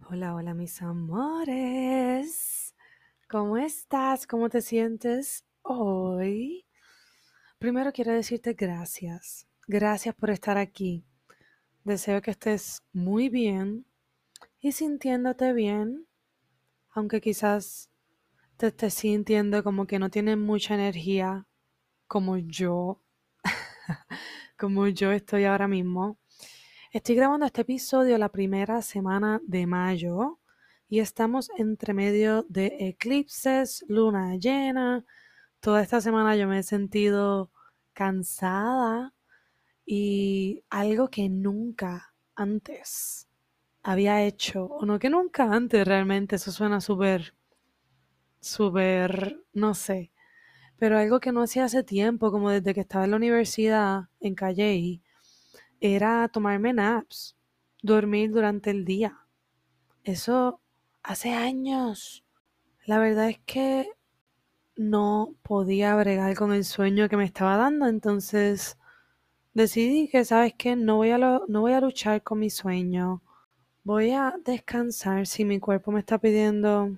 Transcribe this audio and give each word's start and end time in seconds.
Hola, 0.00 0.34
hola 0.34 0.54
mis 0.54 0.80
amores. 0.82 2.74
¿Cómo 3.28 3.56
estás? 3.56 4.26
¿Cómo 4.26 4.48
te 4.48 4.60
sientes 4.60 5.44
hoy? 5.62 6.66
Primero 7.58 7.92
quiero 7.92 8.12
decirte 8.12 8.54
gracias. 8.54 9.46
Gracias 9.66 10.14
por 10.14 10.30
estar 10.30 10.58
aquí. 10.58 11.04
Deseo 11.84 12.22
que 12.22 12.30
estés 12.32 12.82
muy 12.92 13.28
bien 13.28 13.86
y 14.60 14.72
sintiéndote 14.72 15.52
bien, 15.52 16.06
aunque 16.90 17.20
quizás 17.20 17.90
te 18.56 18.68
estés 18.68 18.94
sintiendo 18.94 19.64
como 19.64 19.86
que 19.86 19.98
no 19.98 20.10
tienes 20.10 20.38
mucha 20.38 20.74
energía 20.74 21.46
como 22.08 22.38
yo, 22.38 23.00
como 24.58 24.88
yo 24.88 25.12
estoy 25.12 25.44
ahora 25.44 25.68
mismo. 25.68 26.18
Estoy 26.94 27.16
grabando 27.16 27.44
este 27.44 27.62
episodio 27.62 28.16
la 28.18 28.28
primera 28.28 28.80
semana 28.80 29.40
de 29.44 29.66
mayo 29.66 30.38
y 30.88 31.00
estamos 31.00 31.50
entre 31.58 31.92
medio 31.92 32.46
de 32.48 32.76
eclipses, 32.78 33.84
luna 33.88 34.36
llena. 34.36 35.04
Toda 35.58 35.82
esta 35.82 36.00
semana 36.00 36.36
yo 36.36 36.46
me 36.46 36.60
he 36.60 36.62
sentido 36.62 37.50
cansada 37.94 39.12
y 39.84 40.62
algo 40.70 41.10
que 41.10 41.28
nunca 41.28 42.14
antes 42.36 43.26
había 43.82 44.22
hecho, 44.22 44.66
o 44.66 44.86
no 44.86 45.00
que 45.00 45.10
nunca 45.10 45.52
antes 45.52 45.84
realmente, 45.84 46.36
eso 46.36 46.52
suena 46.52 46.80
súper, 46.80 47.34
súper, 48.38 49.42
no 49.52 49.74
sé, 49.74 50.12
pero 50.78 50.96
algo 50.96 51.18
que 51.18 51.32
no 51.32 51.42
hacía 51.42 51.64
hace 51.64 51.82
tiempo, 51.82 52.30
como 52.30 52.50
desde 52.50 52.72
que 52.72 52.82
estaba 52.82 53.04
en 53.04 53.10
la 53.10 53.16
universidad 53.16 54.04
en 54.20 54.36
Calle 54.36 55.02
era 55.84 56.26
tomarme 56.28 56.72
naps, 56.72 57.36
dormir 57.82 58.30
durante 58.30 58.70
el 58.70 58.86
día. 58.86 59.18
Eso 60.02 60.62
hace 61.02 61.34
años. 61.34 62.24
La 62.86 62.98
verdad 62.98 63.28
es 63.28 63.40
que 63.44 63.90
no 64.76 65.34
podía 65.42 65.94
bregar 65.94 66.34
con 66.36 66.54
el 66.54 66.64
sueño 66.64 67.10
que 67.10 67.18
me 67.18 67.26
estaba 67.26 67.58
dando, 67.58 67.86
entonces 67.86 68.78
decidí 69.52 70.08
que, 70.08 70.24
¿sabes 70.24 70.54
qué? 70.56 70.74
No 70.74 70.96
voy 70.96 71.10
a, 71.10 71.18
no 71.18 71.60
voy 71.60 71.74
a 71.74 71.82
luchar 71.82 72.22
con 72.22 72.38
mi 72.38 72.48
sueño. 72.48 73.22
Voy 73.82 74.12
a 74.12 74.34
descansar. 74.42 75.26
Si 75.26 75.44
mi 75.44 75.60
cuerpo 75.60 75.92
me 75.92 76.00
está 76.00 76.16
pidiendo 76.16 76.96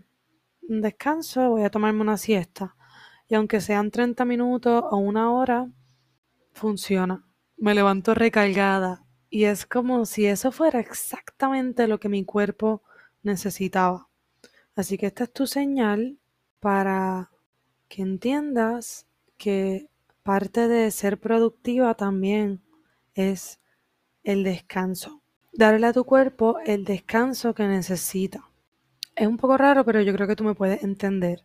un 0.68 0.80
descanso, 0.80 1.50
voy 1.50 1.64
a 1.64 1.70
tomarme 1.70 2.03
una 2.03 2.16
siesta. 2.16 2.76
Y 3.28 3.34
aunque 3.34 3.60
sean 3.60 3.91
30 3.91 4.24
minutos 4.24 4.84
o 4.88 4.97
una 4.97 5.32
hora, 5.32 5.68
funciona 6.53 7.25
me 7.56 7.75
levanto 7.75 8.15
recargada 8.15 9.05
y 9.31 9.44
es 9.44 9.67
como 9.67 10.06
si 10.06 10.27
eso 10.27 10.53
fuera 10.53 10.81
exactamente 10.81 11.87
lo 11.89 11.99
que 11.99 12.09
mi 12.09 12.25
cuerpo 12.25 12.83
necesitaba. 13.22 14.09
Así 14.75 14.99
que 14.99 15.06
esta 15.06 15.25
es 15.25 15.33
tu 15.33 15.47
señal 15.47 16.19
para 16.61 17.31
que 17.89 18.03
entiendas 18.03 19.06
que 19.37 19.89
parte 20.22 20.69
de 20.69 20.91
ser 20.91 21.19
productiva 21.19 21.95
también 21.95 22.62
es 23.15 23.61
el 24.25 24.45
descanso. 24.45 25.22
Darle 25.53 25.87
a 25.87 25.93
tu 25.93 26.05
cuerpo 26.05 26.59
el 26.66 26.84
descanso 26.84 27.55
que 27.55 27.66
necesita. 27.66 28.50
Es 29.15 29.27
un 29.27 29.39
poco 29.39 29.56
raro, 29.56 29.84
pero 29.84 30.03
yo 30.03 30.12
creo 30.12 30.27
que 30.27 30.37
tú 30.37 30.45
me 30.45 30.55
puedes 30.55 30.83
entender. 30.83 31.45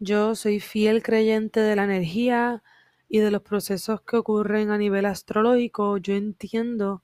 Yo 0.00 0.34
soy 0.34 0.60
fiel 0.60 1.02
creyente 1.02 1.60
de 1.60 1.76
la 1.76 1.84
energía, 1.84 2.62
y 3.12 3.18
de 3.18 3.32
los 3.32 3.42
procesos 3.42 4.02
que 4.02 4.16
ocurren 4.16 4.70
a 4.70 4.78
nivel 4.78 5.04
astrológico, 5.04 5.96
yo 5.98 6.14
entiendo 6.14 7.02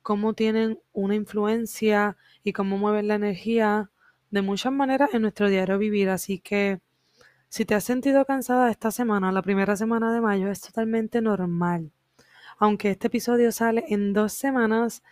cómo 0.00 0.32
tienen 0.32 0.78
una 0.92 1.16
influencia 1.16 2.16
y 2.44 2.52
cómo 2.52 2.78
mueven 2.78 3.08
la 3.08 3.16
energía 3.16 3.90
de 4.30 4.42
muchas 4.42 4.72
maneras 4.72 5.10
en 5.12 5.22
nuestro 5.22 5.48
diario 5.48 5.76
vivir. 5.76 6.08
Así 6.08 6.38
que 6.38 6.80
si 7.48 7.64
te 7.64 7.74
has 7.74 7.82
sentido 7.82 8.24
cansada 8.24 8.70
esta 8.70 8.92
semana, 8.92 9.32
la 9.32 9.42
primera 9.42 9.74
semana 9.74 10.14
de 10.14 10.20
mayo, 10.20 10.48
es 10.52 10.60
totalmente 10.60 11.20
normal. 11.20 11.90
Aunque 12.58 12.90
este 12.90 13.08
episodio 13.08 13.50
sale 13.50 13.84
en 13.88 14.12
dos 14.12 14.32
semanas, 14.32 15.02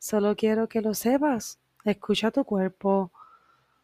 solo 0.00 0.34
quiero 0.34 0.68
que 0.68 0.82
lo 0.82 0.94
sepas. 0.94 1.60
Escucha 1.84 2.32
tu 2.32 2.44
cuerpo. 2.44 3.12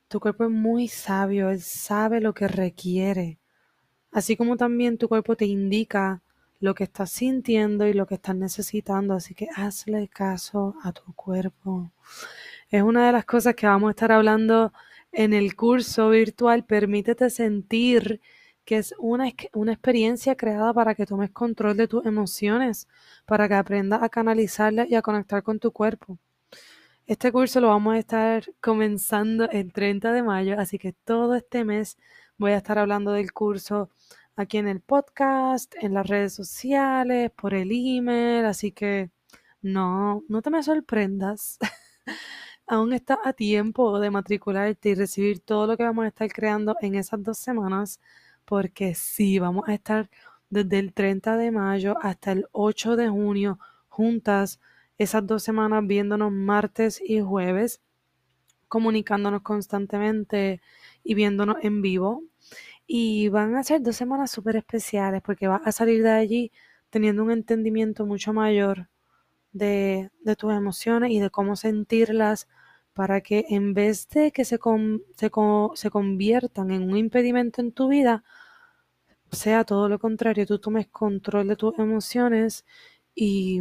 Tu 0.08 0.18
cuerpo 0.18 0.44
es 0.44 0.50
muy 0.50 0.88
sabio, 0.88 1.50
él 1.50 1.60
sabe 1.60 2.20
lo 2.20 2.34
que 2.34 2.48
requiere 2.48 3.39
así 4.12 4.36
como 4.36 4.56
también 4.56 4.98
tu 4.98 5.08
cuerpo 5.08 5.36
te 5.36 5.46
indica 5.46 6.22
lo 6.60 6.74
que 6.74 6.84
estás 6.84 7.10
sintiendo 7.10 7.86
y 7.86 7.94
lo 7.94 8.06
que 8.06 8.16
estás 8.16 8.36
necesitando, 8.36 9.14
así 9.14 9.34
que 9.34 9.48
hazle 9.56 10.08
caso 10.08 10.74
a 10.82 10.92
tu 10.92 11.12
cuerpo. 11.14 11.90
Es 12.68 12.82
una 12.82 13.06
de 13.06 13.12
las 13.12 13.24
cosas 13.24 13.54
que 13.54 13.66
vamos 13.66 13.88
a 13.88 13.90
estar 13.92 14.12
hablando 14.12 14.72
en 15.12 15.32
el 15.32 15.56
curso 15.56 16.10
virtual, 16.10 16.64
permítete 16.64 17.30
sentir 17.30 18.20
que 18.64 18.76
es 18.76 18.94
una, 18.98 19.32
una 19.54 19.72
experiencia 19.72 20.36
creada 20.36 20.72
para 20.72 20.94
que 20.94 21.06
tomes 21.06 21.30
control 21.30 21.76
de 21.76 21.88
tus 21.88 22.04
emociones, 22.06 22.88
para 23.26 23.48
que 23.48 23.54
aprendas 23.54 24.02
a 24.02 24.08
canalizarlas 24.08 24.88
y 24.88 24.94
a 24.94 25.02
conectar 25.02 25.42
con 25.42 25.58
tu 25.58 25.72
cuerpo. 25.72 26.18
Este 27.06 27.32
curso 27.32 27.60
lo 27.60 27.68
vamos 27.68 27.94
a 27.94 27.98
estar 27.98 28.44
comenzando 28.60 29.50
el 29.50 29.72
30 29.72 30.12
de 30.12 30.22
mayo, 30.22 30.60
así 30.60 30.78
que 30.78 30.92
todo 30.92 31.34
este 31.34 31.64
mes 31.64 31.98
voy 32.40 32.52
a 32.52 32.56
estar 32.56 32.78
hablando 32.78 33.12
del 33.12 33.32
curso 33.32 33.90
aquí 34.34 34.56
en 34.56 34.66
el 34.66 34.81
podcast, 34.81 35.75
en 35.81 35.94
las 35.94 36.06
redes 36.06 36.32
sociales, 36.34 37.31
por 37.32 37.52
el 37.54 37.70
email, 37.70 38.46
así 38.46 38.72
que 38.72 39.10
no, 39.62 40.25
no 40.28 40.40
te 40.42 40.50
me 40.50 40.62
sorprendas. 40.62 41.58
aún 42.66 42.94
estás 42.94 43.19
a 43.25 43.34
tiempo 43.34 44.00
de 44.00 44.10
matricularte 44.10 44.90
y 44.90 44.94
recibir 44.94 45.40
todo 45.40 45.66
lo 45.66 45.76
que 45.76 45.82
vamos 45.82 46.04
a 46.06 46.08
estar 46.08 46.32
creando 46.32 46.76
en 46.81 46.94
esas 46.94 47.22
dos 47.22 47.37
semanas, 47.38 48.00
porque 48.46 48.94
sí, 48.94 49.38
vamos 49.38 49.69
a 49.69 49.75
estar 49.75 50.08
desde 50.48 50.78
el 50.78 50.94
30 50.94 51.37
de 51.37 51.50
mayo 51.50 51.96
hasta 52.00 52.32
el 52.32 52.46
8 52.52 52.96
de 52.96 53.08
junio 53.10 53.58
juntas 53.88 54.60
esas 54.96 55.26
dos 55.26 55.42
semanas 55.42 55.87
viéndonos 55.87 56.32
martes 56.32 57.02
y 57.04 57.20
jueves, 57.20 57.82
comunicándonos 58.69 59.42
constantemente 59.42 60.62
y 61.04 61.14
viéndonos 61.14 61.56
en 61.62 61.82
vivo. 61.82 62.22
Y 62.92 63.28
van 63.28 63.54
a 63.54 63.62
ser 63.62 63.82
dos 63.82 63.94
semanas 63.94 64.32
súper 64.32 64.56
especiales 64.56 65.22
porque 65.22 65.46
vas 65.46 65.62
a 65.64 65.70
salir 65.70 66.02
de 66.02 66.10
allí 66.10 66.52
teniendo 66.90 67.22
un 67.22 67.31
entendimiento 67.31 68.04
mucho 68.04 68.32
mayor 68.32 68.88
de, 69.52 70.10
tus 70.37 70.52
emociones 70.52 71.12
y 71.12 71.20
de 71.20 71.31
cómo 71.31 71.54
sentirlas 71.54 72.48
para 72.92 73.20
que 73.20 73.46
en 73.48 73.75
vez 73.75 74.08
de 74.08 74.32
que 74.32 74.44
se, 74.44 74.58
se, 75.16 75.31
se 75.75 75.90
conviertan 75.90 76.72
en 76.72 76.82
un 76.90 76.96
impedimento 76.96 77.60
en 77.60 77.70
tu 77.70 77.87
vida, 77.87 78.25
sea 79.31 79.62
todo 79.62 79.88
lo 79.88 80.00
contrario, 80.00 80.44
tú 80.44 80.58
tomes 80.58 80.88
control 80.88 81.46
de 81.46 81.54
tus 81.54 81.78
emociones 81.78 82.64
y, 83.14 83.60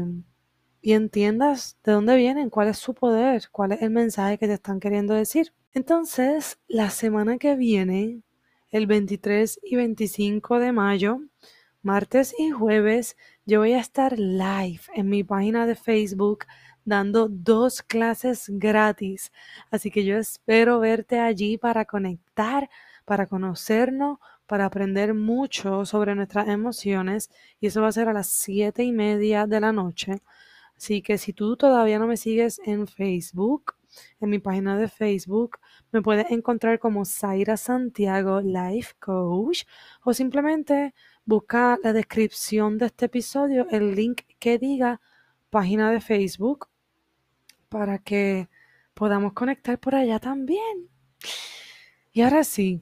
y 0.81 0.93
entiendas 0.93 1.77
de 1.83 1.91
dónde 1.91 2.15
vienen, 2.15 2.49
cuál 2.49 2.69
es 2.69 2.79
su 2.79 2.95
poder, 2.95 3.43
cuál 3.51 3.73
es 3.73 3.83
el 3.83 3.91
mensaje 3.91 4.39
que 4.39 4.47
te 4.47 4.53
están 4.53 4.79
queriendo 4.79 5.13
decir. 5.13 5.53
Entonces, 5.73 6.57
la 6.67 6.89
semana 6.89 7.37
que 7.37 7.55
viene, 7.55 8.23
el 8.71 8.87
23 8.87 9.59
y 9.63 9.75
25 9.75 10.59
de 10.59 10.71
mayo, 10.71 11.21
martes 11.81 12.35
y 12.37 12.51
jueves, 12.51 13.17
yo 13.45 13.59
voy 13.59 13.73
a 13.73 13.79
estar 13.79 14.19
live 14.19 14.81
en 14.93 15.09
mi 15.09 15.23
página 15.23 15.65
de 15.65 15.75
Facebook 15.75 16.45
dando 16.85 17.27
dos 17.29 17.81
clases 17.81 18.45
gratis. 18.49 19.31
Así 19.71 19.91
que 19.91 20.05
yo 20.05 20.17
espero 20.17 20.79
verte 20.79 21.19
allí 21.19 21.57
para 21.57 21.85
conectar, 21.85 22.69
para 23.05 23.27
conocernos, 23.27 24.19
para 24.45 24.65
aprender 24.65 25.13
mucho 25.13 25.85
sobre 25.85 26.15
nuestras 26.15 26.47
emociones. 26.47 27.29
Y 27.59 27.67
eso 27.67 27.81
va 27.81 27.89
a 27.89 27.91
ser 27.91 28.09
a 28.09 28.13
las 28.13 28.27
siete 28.27 28.83
y 28.83 28.91
media 28.91 29.47
de 29.47 29.59
la 29.59 29.71
noche. 29.71 30.21
Así 30.77 31.01
que 31.01 31.17
si 31.17 31.33
tú 31.33 31.57
todavía 31.57 31.99
no 31.99 32.07
me 32.07 32.17
sigues 32.17 32.59
en 32.65 32.87
Facebook, 32.87 33.75
en 34.19 34.29
mi 34.29 34.39
página 34.39 34.77
de 34.77 34.87
Facebook, 34.87 35.59
me 35.91 36.01
puedes 36.01 36.29
encontrar 36.31 36.79
como 36.79 37.05
Zaira 37.05 37.57
Santiago 37.57 38.41
Life 38.41 38.93
Coach 38.99 39.63
o 40.03 40.13
simplemente 40.13 40.93
busca 41.25 41.77
la 41.83 41.93
descripción 41.93 42.77
de 42.77 42.87
este 42.87 43.05
episodio, 43.05 43.67
el 43.69 43.95
link 43.95 44.21
que 44.39 44.57
diga 44.57 45.01
página 45.49 45.91
de 45.91 46.01
Facebook 46.01 46.67
para 47.69 47.99
que 47.99 48.49
podamos 48.93 49.33
conectar 49.33 49.79
por 49.79 49.95
allá 49.95 50.19
también. 50.19 50.89
Y 52.11 52.21
ahora 52.21 52.43
sí, 52.43 52.81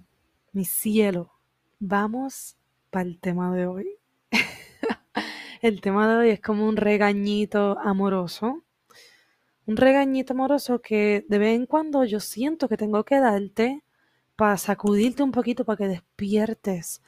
mi 0.52 0.66
cielo, 0.66 1.32
vamos 1.80 2.58
para 2.90 3.08
el 3.08 3.20
tema 3.20 3.54
de 3.54 3.68
hoy. 3.68 3.88
el 5.62 5.82
tema 5.82 6.08
de 6.08 6.16
hoy 6.16 6.30
es 6.30 6.42
como 6.42 6.68
un 6.68 6.78
regañito 6.78 7.78
amoroso. 7.80 8.64
Un 9.68 9.76
regañito 9.76 10.34
amoroso 10.34 10.82
que 10.82 11.26
de 11.28 11.38
vez 11.38 11.54
en 11.54 11.66
cuando 11.66 12.06
yo 12.06 12.22
siento 12.22 12.70
que 12.70 12.78
tengo 12.78 13.04
que 13.04 13.20
darte 13.20 13.84
para 14.38 14.58
sacudirte 14.58 15.24
un 15.24 15.34
poquito, 15.34 15.66
para 15.66 15.76
que 15.76 15.88
despiertes 15.90 17.02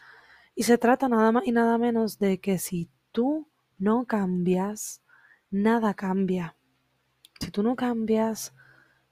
y 0.55 0.63
se 0.63 0.77
trata 0.77 1.07
nada 1.07 1.31
más 1.31 1.47
y 1.47 1.53
nada 1.53 1.77
menos 1.77 2.19
de 2.19 2.41
que 2.41 2.57
si 2.57 2.89
tú 3.13 3.47
no 3.77 4.05
cambias, 4.05 5.01
nada 5.49 5.93
cambia. 5.93 6.57
Si 7.39 7.49
tú 7.49 7.63
no 7.63 7.77
cambias, 7.77 8.53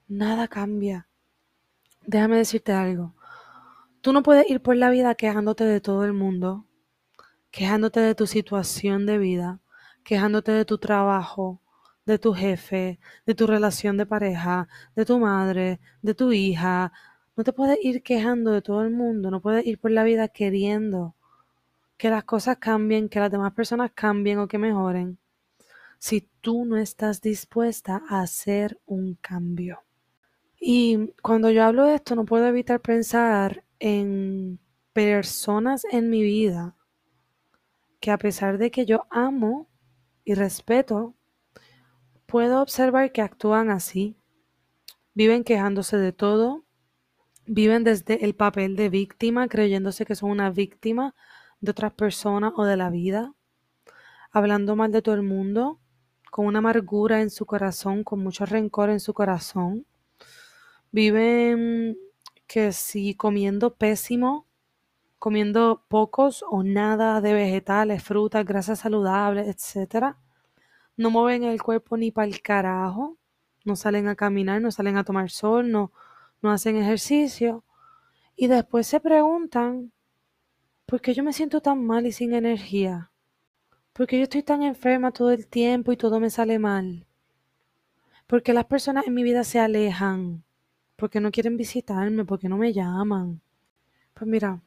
nada 0.08 0.46
cambia. 0.46 1.08
Déjame 2.06 2.36
decirte 2.36 2.72
algo. 2.72 3.14
Tú 4.02 4.12
no 4.12 4.22
puedes 4.22 4.50
ir 4.50 4.60
por 4.60 4.76
la 4.76 4.90
vida 4.90 5.14
quejándote 5.14 5.64
de 5.64 5.80
todo 5.80 6.04
el 6.04 6.12
mundo, 6.12 6.66
quejándote 7.50 8.00
de 8.00 8.14
tu 8.14 8.26
situación 8.26 9.06
de 9.06 9.16
vida, 9.16 9.60
quejándote 10.04 10.52
de 10.52 10.66
tu 10.66 10.76
trabajo, 10.76 11.62
de 12.08 12.18
tu 12.18 12.32
jefe, 12.32 12.98
de 13.26 13.34
tu 13.34 13.46
relación 13.46 13.98
de 13.98 14.06
pareja, 14.06 14.66
de 14.96 15.04
tu 15.04 15.18
madre, 15.18 15.78
de 16.00 16.14
tu 16.14 16.32
hija. 16.32 16.90
No 17.36 17.44
te 17.44 17.52
puedes 17.52 17.78
ir 17.84 18.02
quejando 18.02 18.50
de 18.50 18.62
todo 18.62 18.82
el 18.82 18.90
mundo, 18.90 19.30
no 19.30 19.42
puedes 19.42 19.66
ir 19.66 19.78
por 19.78 19.90
la 19.90 20.04
vida 20.04 20.28
queriendo 20.28 21.14
que 21.98 22.08
las 22.08 22.24
cosas 22.24 22.56
cambien, 22.56 23.10
que 23.10 23.20
las 23.20 23.30
demás 23.30 23.52
personas 23.52 23.90
cambien 23.94 24.38
o 24.38 24.48
que 24.48 24.56
mejoren, 24.56 25.18
si 25.98 26.26
tú 26.40 26.64
no 26.64 26.78
estás 26.78 27.20
dispuesta 27.20 28.02
a 28.08 28.22
hacer 28.22 28.80
un 28.86 29.14
cambio. 29.14 29.80
Y 30.58 31.12
cuando 31.22 31.50
yo 31.50 31.64
hablo 31.64 31.84
de 31.84 31.96
esto, 31.96 32.14
no 32.14 32.24
puedo 32.24 32.46
evitar 32.46 32.80
pensar 32.80 33.64
en 33.80 34.58
personas 34.94 35.84
en 35.92 36.08
mi 36.08 36.22
vida 36.22 36.74
que 38.00 38.10
a 38.10 38.18
pesar 38.18 38.56
de 38.56 38.70
que 38.70 38.86
yo 38.86 39.06
amo 39.10 39.68
y 40.24 40.32
respeto, 40.34 41.17
puedo 42.28 42.60
observar 42.60 43.10
que 43.10 43.22
actúan 43.22 43.70
así. 43.70 44.14
Viven 45.14 45.44
quejándose 45.44 45.96
de 45.96 46.12
todo, 46.12 46.64
viven 47.46 47.84
desde 47.84 48.24
el 48.26 48.34
papel 48.34 48.76
de 48.76 48.90
víctima, 48.90 49.48
creyéndose 49.48 50.04
que 50.04 50.14
son 50.14 50.30
una 50.30 50.50
víctima 50.50 51.14
de 51.60 51.70
otras 51.70 51.94
personas 51.94 52.52
o 52.56 52.64
de 52.64 52.76
la 52.76 52.90
vida, 52.90 53.32
hablando 54.30 54.76
mal 54.76 54.92
de 54.92 55.00
todo 55.00 55.14
el 55.14 55.22
mundo, 55.22 55.80
con 56.30 56.44
una 56.44 56.58
amargura 56.58 57.22
en 57.22 57.30
su 57.30 57.46
corazón, 57.46 58.04
con 58.04 58.22
mucho 58.22 58.44
rencor 58.44 58.90
en 58.90 59.00
su 59.00 59.14
corazón. 59.14 59.86
Viven 60.92 61.96
que 62.46 62.72
si 62.72 63.14
comiendo 63.14 63.74
pésimo, 63.74 64.46
comiendo 65.18 65.86
pocos 65.88 66.44
o 66.46 66.62
nada 66.62 67.22
de 67.22 67.32
vegetales, 67.32 68.02
frutas, 68.02 68.44
grasas 68.44 68.80
saludables, 68.80 69.48
etc. 69.48 70.16
No 70.98 71.08
mueven 71.10 71.44
el 71.44 71.62
cuerpo 71.62 71.96
ni 71.96 72.10
para 72.10 72.28
el 72.28 72.42
carajo, 72.42 73.16
no 73.64 73.74
salen 73.74 74.06
a 74.08 74.16
caminar, 74.16 74.60
no 74.60 74.70
salen 74.70 74.98
a 74.98 75.04
tomar 75.04 75.30
sol, 75.30 75.70
no, 75.70 75.92
no 76.42 76.50
hacen 76.50 76.76
ejercicio. 76.76 77.64
Y 78.36 78.48
después 78.48 78.86
se 78.86 79.00
preguntan 79.00 79.92
¿Por 80.88 81.02
qué 81.02 81.12
yo 81.12 81.22
me 81.22 81.34
siento 81.34 81.60
tan 81.60 81.84
mal 81.84 82.06
y 82.06 82.12
sin 82.12 82.32
energía? 82.32 83.10
¿Por 83.92 84.06
qué 84.06 84.16
yo 84.16 84.22
estoy 84.22 84.42
tan 84.42 84.62
enferma 84.62 85.12
todo 85.12 85.32
el 85.32 85.46
tiempo 85.46 85.92
y 85.92 85.98
todo 85.98 86.18
me 86.18 86.30
sale 86.30 86.58
mal? 86.58 87.04
¿Por 88.26 88.42
qué 88.42 88.54
las 88.54 88.64
personas 88.64 89.06
en 89.06 89.12
mi 89.12 89.22
vida 89.22 89.44
se 89.44 89.60
alejan? 89.60 90.44
¿Por 90.96 91.10
qué 91.10 91.20
no 91.20 91.30
quieren 91.30 91.58
visitarme? 91.58 92.24
¿Por 92.24 92.38
qué 92.38 92.48
no 92.48 92.56
me 92.56 92.72
llaman? 92.72 93.42
Pues 94.14 94.26
mira, 94.26 94.62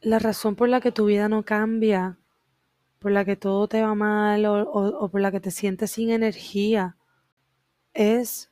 la 0.00 0.18
razón 0.18 0.56
por 0.56 0.68
la 0.68 0.80
que 0.80 0.90
tu 0.90 1.04
vida 1.04 1.28
no 1.28 1.44
cambia, 1.44 2.18
por 3.02 3.12
la 3.12 3.24
que 3.24 3.36
todo 3.36 3.68
te 3.68 3.82
va 3.82 3.94
mal 3.94 4.46
o, 4.46 4.62
o 4.70 5.08
por 5.10 5.20
la 5.20 5.30
que 5.30 5.40
te 5.40 5.50
sientes 5.50 5.90
sin 5.92 6.10
energía, 6.10 6.96
es 7.94 8.50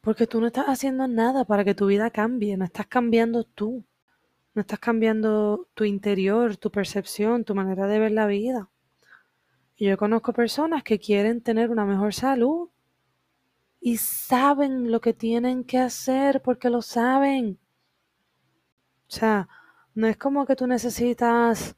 porque 0.00 0.26
tú 0.26 0.40
no 0.40 0.48
estás 0.48 0.66
haciendo 0.66 1.08
nada 1.08 1.44
para 1.44 1.64
que 1.64 1.74
tu 1.74 1.86
vida 1.86 2.10
cambie, 2.10 2.56
no 2.56 2.64
estás 2.64 2.86
cambiando 2.86 3.44
tú. 3.44 3.84
No 4.54 4.60
estás 4.60 4.80
cambiando 4.80 5.66
tu 5.74 5.84
interior, 5.84 6.56
tu 6.58 6.70
percepción, 6.70 7.44
tu 7.44 7.54
manera 7.54 7.86
de 7.86 7.98
ver 7.98 8.12
la 8.12 8.26
vida. 8.26 8.68
Y 9.76 9.86
yo 9.86 9.96
conozco 9.96 10.34
personas 10.34 10.82
que 10.82 10.98
quieren 10.98 11.40
tener 11.40 11.70
una 11.70 11.86
mejor 11.86 12.12
salud 12.12 12.68
y 13.80 13.96
saben 13.96 14.92
lo 14.92 15.00
que 15.00 15.14
tienen 15.14 15.64
que 15.64 15.78
hacer 15.78 16.42
porque 16.42 16.68
lo 16.68 16.82
saben. 16.82 17.58
O 19.08 19.10
sea, 19.10 19.48
no 19.94 20.06
es 20.06 20.18
como 20.18 20.44
que 20.44 20.54
tú 20.54 20.66
necesitas 20.66 21.74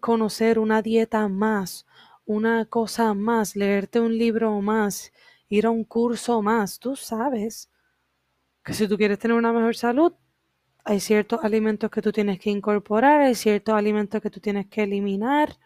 conocer 0.00 0.58
una 0.58 0.82
dieta 0.82 1.28
más, 1.28 1.86
una 2.24 2.64
cosa 2.66 3.14
más, 3.14 3.56
leerte 3.56 4.00
un 4.00 4.16
libro 4.16 4.60
más, 4.60 5.12
ir 5.48 5.66
a 5.66 5.70
un 5.70 5.84
curso 5.84 6.42
más. 6.42 6.78
Tú 6.78 6.96
sabes 6.96 7.70
que 8.64 8.74
si 8.74 8.88
tú 8.88 8.96
quieres 8.96 9.18
tener 9.18 9.36
una 9.36 9.52
mejor 9.52 9.76
salud, 9.76 10.12
hay 10.84 11.00
ciertos 11.00 11.44
alimentos 11.44 11.90
que 11.90 12.02
tú 12.02 12.12
tienes 12.12 12.40
que 12.40 12.50
incorporar, 12.50 13.20
hay 13.20 13.34
ciertos 13.34 13.74
alimentos 13.74 14.20
que 14.20 14.30
tú 14.30 14.40
tienes 14.40 14.66
que 14.66 14.82
eliminar, 14.82 15.56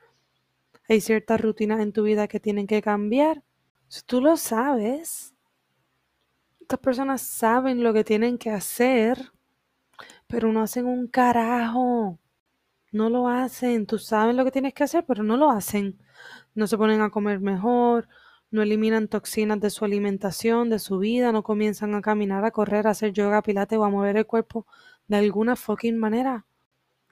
hay 0.88 1.00
ciertas 1.00 1.40
rutinas 1.40 1.80
en 1.80 1.92
tu 1.92 2.02
vida 2.02 2.28
que 2.28 2.40
tienen 2.40 2.66
que 2.66 2.82
cambiar. 2.82 3.42
Tú 4.06 4.20
lo 4.20 4.36
sabes, 4.36 5.34
estas 6.60 6.80
personas 6.80 7.22
saben 7.22 7.82
lo 7.82 7.92
que 7.92 8.04
tienen 8.04 8.38
que 8.38 8.50
hacer, 8.50 9.32
pero 10.26 10.52
no 10.52 10.62
hacen 10.62 10.86
un 10.86 11.06
carajo. 11.06 12.18
No 12.92 13.10
lo 13.10 13.28
hacen. 13.28 13.86
Tú 13.86 13.98
sabes 13.98 14.34
lo 14.34 14.44
que 14.44 14.50
tienes 14.50 14.74
que 14.74 14.84
hacer, 14.84 15.04
pero 15.06 15.22
no 15.22 15.36
lo 15.36 15.50
hacen. 15.50 15.98
No 16.54 16.66
se 16.66 16.78
ponen 16.78 17.00
a 17.02 17.10
comer 17.10 17.40
mejor, 17.40 18.08
no 18.50 18.62
eliminan 18.62 19.08
toxinas 19.08 19.60
de 19.60 19.70
su 19.70 19.84
alimentación, 19.84 20.70
de 20.70 20.78
su 20.78 20.98
vida, 20.98 21.32
no 21.32 21.42
comienzan 21.42 21.94
a 21.94 22.02
caminar, 22.02 22.44
a 22.44 22.50
correr, 22.50 22.86
a 22.86 22.90
hacer 22.90 23.12
yoga, 23.12 23.42
pilates 23.42 23.78
o 23.78 23.84
a 23.84 23.90
mover 23.90 24.16
el 24.16 24.26
cuerpo 24.26 24.66
de 25.08 25.16
alguna 25.16 25.56
fucking 25.56 25.98
manera. 25.98 26.46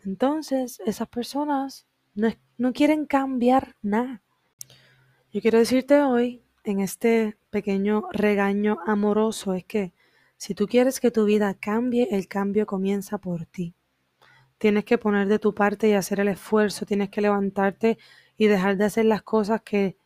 Entonces, 0.04 0.80
esas 0.86 1.08
personas 1.08 1.86
no, 2.14 2.28
no 2.58 2.72
quieren 2.72 3.06
cambiar 3.06 3.76
nada. 3.82 4.22
Yo 5.32 5.40
quiero 5.42 5.58
decirte 5.58 6.00
hoy, 6.00 6.42
en 6.64 6.80
este 6.80 7.36
pequeño 7.50 8.04
regaño 8.12 8.78
amoroso, 8.86 9.52
es 9.54 9.64
que 9.64 9.92
Si 10.36 10.54
tú 10.54 10.66
quieres 10.66 11.00
que 11.00 11.10
tu 11.10 11.24
vida 11.24 11.54
cambie, 11.54 12.08
el 12.12 12.28
cambio 12.28 12.66
comienza 12.66 13.18
por 13.18 13.46
ti. 13.46 13.74
Tienes 14.58 14.84
que 14.84 14.98
poner 14.98 15.28
de 15.28 15.38
tu 15.38 15.54
parte 15.54 15.88
y 15.88 15.92
hacer 15.92 16.20
el 16.20 16.28
esfuerzo, 16.28 16.86
tienes 16.86 17.10
que 17.10 17.20
levantarte 17.20 17.98
y 18.36 18.46
dejar 18.46 18.76
de 18.76 18.84
hacer 18.84 19.04
las 19.04 19.22
cosas 19.22 19.62
que 19.62 19.96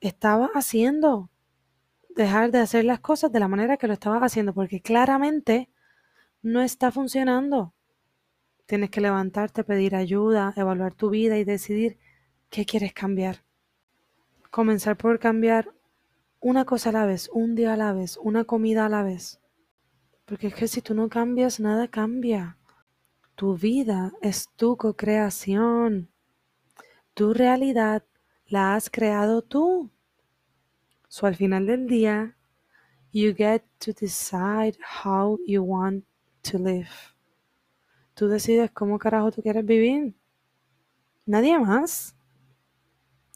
estabas 0.00 0.50
haciendo. 0.54 1.30
Dejar 2.10 2.50
de 2.50 2.58
hacer 2.58 2.84
las 2.84 3.00
cosas 3.00 3.32
de 3.32 3.40
la 3.40 3.48
manera 3.48 3.76
que 3.76 3.86
lo 3.86 3.94
estabas 3.94 4.22
haciendo, 4.22 4.52
porque 4.52 4.82
claramente 4.82 5.70
no 6.42 6.60
está 6.60 6.90
funcionando. 6.90 7.72
Tienes 8.66 8.90
que 8.90 9.00
levantarte, 9.00 9.64
pedir 9.64 9.96
ayuda, 9.96 10.52
evaluar 10.56 10.94
tu 10.94 11.10
vida 11.10 11.38
y 11.38 11.44
decidir 11.44 11.98
qué 12.50 12.66
quieres 12.66 12.92
cambiar. 12.92 13.44
Comenzar 14.50 14.96
por 14.96 15.18
cambiar 15.18 15.72
una 16.40 16.64
cosa 16.64 16.90
a 16.90 16.92
la 16.92 17.06
vez, 17.06 17.30
un 17.32 17.54
día 17.54 17.72
a 17.72 17.76
la 17.76 17.92
vez, 17.92 18.18
una 18.18 18.44
comida 18.44 18.86
a 18.86 18.88
la 18.88 19.02
vez. 19.02 19.40
Porque 20.24 20.48
es 20.48 20.54
que 20.54 20.68
si 20.68 20.82
tú 20.82 20.94
no 20.94 21.08
cambias, 21.08 21.60
nada 21.60 21.88
cambia. 21.88 22.58
Tu 23.34 23.56
vida 23.56 24.12
es 24.20 24.48
tu 24.56 24.76
co-creación. 24.76 26.10
Tu 27.14 27.34
realidad 27.34 28.04
la 28.46 28.74
has 28.74 28.90
creado 28.90 29.42
tú. 29.42 29.90
So 31.08 31.26
al 31.26 31.34
final 31.34 31.66
del 31.66 31.86
día, 31.86 32.36
you 33.12 33.34
get 33.34 33.62
to 33.78 33.92
decide 33.92 34.78
how 35.04 35.38
you 35.46 35.62
want 35.62 36.04
to 36.42 36.58
live. 36.58 36.88
Tú 38.14 38.28
decides 38.28 38.70
cómo 38.70 38.98
carajo 38.98 39.32
tú 39.32 39.42
quieres 39.42 39.64
vivir. 39.64 40.14
Nadie 41.26 41.58
más. 41.58 42.14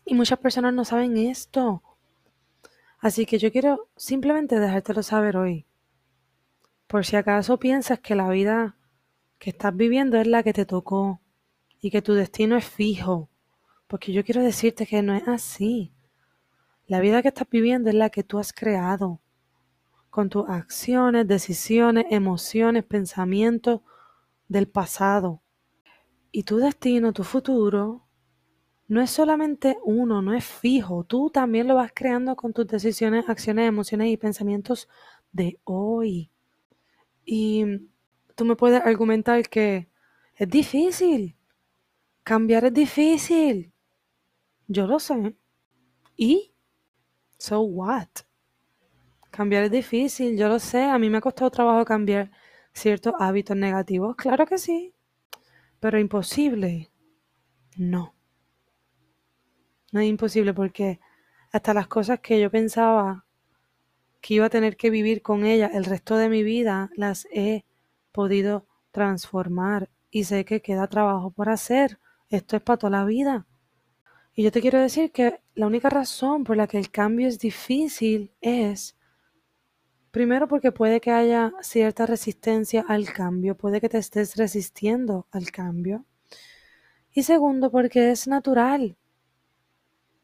Y 0.04 0.14
muchas 0.14 0.38
personas 0.38 0.72
no 0.72 0.84
saben 0.84 1.16
esto. 1.16 1.82
Así 2.98 3.26
que 3.26 3.38
yo 3.38 3.50
quiero 3.50 3.88
simplemente 3.96 4.58
dejártelo 4.58 5.02
saber 5.02 5.36
hoy. 5.36 5.66
Por 6.86 7.04
si 7.04 7.16
acaso 7.16 7.58
piensas 7.58 8.00
que 8.00 8.14
la 8.14 8.28
vida 8.28 8.76
que 9.38 9.50
estás 9.50 9.76
viviendo 9.76 10.18
es 10.18 10.26
la 10.26 10.42
que 10.42 10.52
te 10.52 10.66
tocó 10.66 11.20
y 11.80 11.90
que 11.90 12.02
tu 12.02 12.14
destino 12.14 12.56
es 12.56 12.64
fijo. 12.64 13.28
Porque 13.86 14.12
yo 14.12 14.24
quiero 14.24 14.42
decirte 14.42 14.86
que 14.86 15.02
no 15.02 15.14
es 15.14 15.28
así. 15.28 15.92
La 16.86 17.00
vida 17.00 17.22
que 17.22 17.28
estás 17.28 17.48
viviendo 17.50 17.88
es 17.88 17.94
la 17.94 18.10
que 18.10 18.24
tú 18.24 18.38
has 18.38 18.52
creado 18.52 19.20
con 20.10 20.28
tus 20.30 20.48
acciones, 20.48 21.28
decisiones, 21.28 22.06
emociones, 22.10 22.84
pensamientos 22.84 23.82
del 24.48 24.68
pasado. 24.68 25.42
Y 26.32 26.44
tu 26.44 26.56
destino, 26.56 27.12
tu 27.12 27.22
futuro, 27.22 28.06
no 28.88 29.00
es 29.00 29.10
solamente 29.10 29.78
uno, 29.84 30.22
no 30.22 30.32
es 30.34 30.44
fijo. 30.44 31.04
Tú 31.04 31.30
también 31.30 31.66
lo 31.66 31.74
vas 31.74 31.90
creando 31.94 32.36
con 32.36 32.52
tus 32.52 32.66
decisiones, 32.66 33.28
acciones, 33.28 33.68
emociones 33.68 34.08
y 34.08 34.16
pensamientos 34.16 34.88
de 35.32 35.58
hoy. 35.64 36.30
Y 37.24 37.64
tú 38.36 38.44
me 38.44 38.54
puedes 38.54 38.80
argumentar 38.84 39.48
que 39.48 39.88
es 40.36 40.48
difícil. 40.48 41.36
Cambiar 42.22 42.66
es 42.66 42.74
difícil. 42.74 43.72
Yo 44.68 44.86
lo 44.86 45.00
sé. 45.00 45.34
¿Y? 46.16 46.52
So 47.38 47.62
what? 47.62 48.08
Cambiar 49.30 49.64
es 49.64 49.70
difícil, 49.70 50.36
yo 50.36 50.48
lo 50.48 50.58
sé. 50.58 50.84
A 50.84 50.98
mí 50.98 51.10
me 51.10 51.18
ha 51.18 51.20
costado 51.20 51.50
trabajo 51.50 51.84
cambiar 51.84 52.30
ciertos 52.72 53.14
hábitos 53.18 53.56
negativos. 53.56 54.14
Claro 54.16 54.46
que 54.46 54.58
sí. 54.58 54.94
Pero 55.80 55.98
imposible. 55.98 56.90
No. 57.76 58.14
No 59.92 60.00
es 60.00 60.08
imposible 60.08 60.52
porque 60.52 61.00
hasta 61.52 61.72
las 61.74 61.86
cosas 61.86 62.20
que 62.20 62.40
yo 62.40 62.50
pensaba 62.50 63.24
que 64.20 64.34
iba 64.34 64.46
a 64.46 64.50
tener 64.50 64.76
que 64.76 64.90
vivir 64.90 65.22
con 65.22 65.44
ella 65.44 65.70
el 65.72 65.84
resto 65.84 66.16
de 66.16 66.28
mi 66.28 66.42
vida, 66.42 66.90
las 66.96 67.26
he 67.30 67.64
podido 68.16 68.66
transformar 68.92 69.90
y 70.10 70.24
sé 70.24 70.46
que 70.46 70.62
queda 70.62 70.88
trabajo 70.88 71.30
por 71.30 71.50
hacer. 71.50 72.00
Esto 72.30 72.56
es 72.56 72.62
para 72.62 72.78
toda 72.78 72.98
la 72.98 73.04
vida. 73.04 73.46
Y 74.34 74.42
yo 74.42 74.50
te 74.50 74.62
quiero 74.62 74.80
decir 74.80 75.12
que 75.12 75.40
la 75.54 75.66
única 75.66 75.90
razón 75.90 76.42
por 76.42 76.56
la 76.56 76.66
que 76.66 76.78
el 76.78 76.90
cambio 76.90 77.28
es 77.28 77.38
difícil 77.38 78.32
es, 78.40 78.96
primero 80.10 80.48
porque 80.48 80.72
puede 80.72 81.00
que 81.00 81.10
haya 81.10 81.52
cierta 81.60 82.06
resistencia 82.06 82.84
al 82.88 83.12
cambio, 83.12 83.54
puede 83.54 83.80
que 83.80 83.90
te 83.90 83.98
estés 83.98 84.36
resistiendo 84.36 85.26
al 85.30 85.50
cambio. 85.50 86.06
Y 87.12 87.22
segundo 87.22 87.70
porque 87.70 88.10
es 88.10 88.26
natural. 88.26 88.96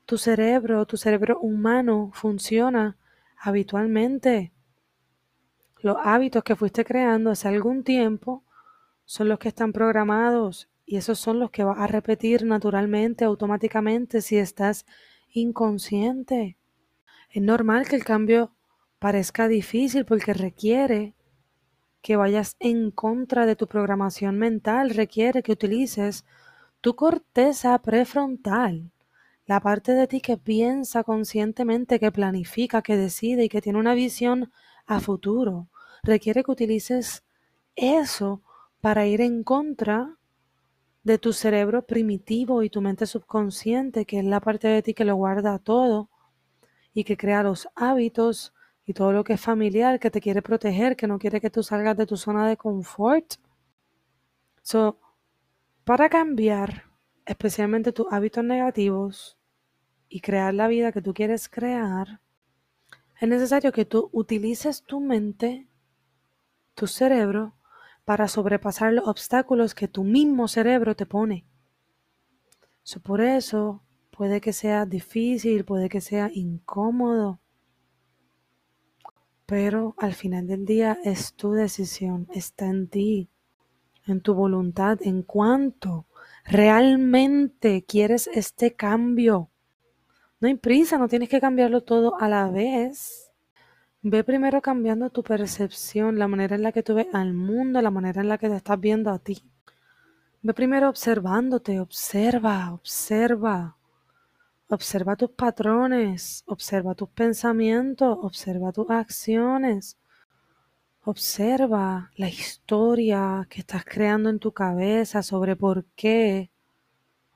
Tu 0.07 0.17
cerebro, 0.17 0.87
tu 0.87 0.97
cerebro 0.97 1.39
humano 1.41 2.11
funciona 2.15 2.97
habitualmente. 3.39 4.53
Los 5.83 5.97
hábitos 6.01 6.45
que 6.45 6.55
fuiste 6.55 6.85
creando 6.85 7.33
hace 7.33 7.49
algún 7.49 7.83
tiempo 7.83 8.45
son 9.05 9.29
los 9.29 9.41
que 9.41 9.49
están 9.49 9.73
programados 9.73 10.69
y 10.87 10.97
esos 10.97 11.19
son 11.19 11.41
los 11.41 11.51
que 11.51 11.65
vas 11.65 11.77
a 11.81 11.89
repetir 11.89 12.45
naturalmente, 12.45 13.25
automáticamente, 13.25 14.23
si 14.23 14.39
estás 14.39 14.87
inconsciente. 15.33 16.57
Es 17.31 17.43
normal 17.43 17.89
que 17.89 17.97
el 17.97 18.05
cambio 18.05 18.53
parezca 19.01 19.49
difícil 19.49 20.05
porque 20.05 20.33
requiere 20.35 21.15
que 22.01 22.15
vayas 22.15 22.55
en 22.61 22.93
contra 22.93 23.45
de 23.45 23.57
tu 23.57 23.67
programación 23.67 24.39
mental, 24.39 24.91
requiere 24.91 25.43
que 25.43 25.51
utilices 25.51 26.25
tu 26.81 26.95
corteza 26.95 27.77
prefrontal, 27.81 28.93
la 29.47 29.59
parte 29.59 29.95
de 29.95 30.07
ti 30.07 30.21
que 30.21 30.37
piensa 30.37 31.03
conscientemente, 31.03 31.99
que 31.99 32.13
planifica, 32.13 32.83
que 32.83 32.97
decide 32.97 33.43
y 33.43 33.49
que 33.49 33.61
tiene 33.61 33.81
una 33.81 33.95
visión 33.95 34.53
a 34.87 35.01
futuro. 35.01 35.69
Requiere 36.03 36.43
que 36.43 36.51
utilices 36.51 37.23
eso 37.77 38.43
para 38.81 39.07
ir 39.07 39.21
en 39.21 39.45
contra 39.45 40.17
de 41.05 41.19
tu 41.19 41.33
cerebro 41.33 41.83
primitivo 41.83 42.63
y 42.63 42.71
tu 42.71 42.81
mente 42.81 43.07
subconsciente, 43.07 44.05
que 44.05 44.19
es 44.19 44.25
la 44.25 44.41
parte 44.41 44.69
de 44.69 44.83
ti 44.83 44.95
que 44.95 45.05
lo 45.05 45.15
guarda 45.15 45.59
todo 45.59 46.09
y 46.93 47.05
que 47.05 47.17
crea 47.17 47.43
los 47.43 47.69
hábitos 47.75 48.53
y 48.85 48.95
todo 48.95 49.13
lo 49.13 49.23
que 49.23 49.35
es 49.35 49.41
familiar, 49.41 50.01
que 50.01 50.11
te 50.11 50.21
quiere 50.21 50.43
proteger, 50.43 50.97
que 50.97 51.07
no 51.07 51.19
quiere 51.19 51.41
que 51.41 51.51
tú 51.51 51.63
salgas 51.63 51.97
de 51.97 52.07
tu 52.07 52.17
zona 52.17 52.49
de 52.49 52.57
confort. 52.57 53.35
So, 54.63 54.99
para 55.85 56.09
cambiar 56.09 56.85
especialmente 57.27 57.93
tus 57.93 58.07
hábitos 58.11 58.45
negativos 58.45 59.39
y 60.09 60.21
crear 60.21 60.53
la 60.53 60.69
vida 60.69 60.91
que 60.91 61.03
tú 61.03 61.15
quieres 61.15 61.49
crear, 61.49 62.21
es 63.21 63.29
necesario 63.29 63.71
que 63.71 63.85
tú 63.85 64.11
utilices 64.13 64.83
tu 64.83 65.01
mente, 65.01 65.69
tu 66.75 66.87
cerebro, 66.87 67.55
para 68.05 68.29
sobrepasar 68.29 68.93
los 68.93 69.07
obstáculos 69.07 69.75
que 69.75 69.89
tu 69.89 70.05
mismo 70.05 70.49
cerebro 70.49 70.97
te 70.97 71.07
pone. 71.07 71.47
por 73.03 73.21
eso 73.21 73.83
puede 74.11 74.41
que 74.41 74.53
sea 74.53 74.87
difícil, 74.87 75.65
puede 75.65 75.89
que 75.89 76.01
sea 76.01 76.31
incómodo, 76.33 77.41
pero 79.47 79.95
al 79.99 80.15
final 80.15 80.47
del 80.47 80.65
día 80.65 80.99
es 81.05 81.35
tu 81.35 81.53
decisión, 81.53 82.27
está 82.33 82.67
en 82.67 82.89
ti, 82.89 83.29
en 84.07 84.21
tu 84.21 84.35
voluntad, 84.35 84.99
en 85.03 85.23
cuanto 85.23 86.07
realmente 86.45 87.85
quieres 87.85 88.29
este 88.33 88.75
cambio. 88.75 89.51
No 90.41 90.49
hay 90.49 90.55
prisa, 90.57 90.99
no 90.99 91.09
tienes 91.09 91.29
que 91.29 91.41
cambiarlo 91.41 91.83
todo 91.83 92.21
a 92.21 92.29
la 92.29 92.49
vez. 92.49 93.32
Ve 94.05 94.25
primero 94.25 94.61
cambiando 94.61 95.11
tu 95.11 95.23
percepción, 95.23 96.19
la 96.19 96.27
manera 96.27 96.57
en 96.57 96.63
la 96.65 96.73
que 96.73 96.83
tú 96.83 96.95
ves 96.95 97.07
al 97.13 97.35
mundo, 97.35 97.81
la 97.81 97.93
manera 97.93 98.21
en 98.21 98.29
la 98.29 98.37
que 98.37 98.49
te 98.49 98.57
estás 98.57 98.81
viendo 98.81 99.11
a 99.11 99.21
ti. 99.21 99.45
Ve 100.43 100.53
primero 100.55 100.89
observándote, 100.89 101.79
observa, 101.79 102.73
observa. 102.73 103.77
Observa 104.69 105.15
tus 105.15 105.31
patrones, 105.31 106.43
observa 106.47 106.97
tus 106.97 107.11
pensamientos, 107.11 108.19
observa 108.23 108.73
tus 108.73 108.91
acciones. 108.91 109.97
Observa 111.05 112.11
la 112.17 112.29
historia 112.29 113.47
que 113.49 113.61
estás 113.61 113.85
creando 113.85 114.31
en 114.31 114.41
tu 114.41 114.51
cabeza 114.51 115.23
sobre 115.23 115.55
por 115.55 115.85
qué 115.95 116.51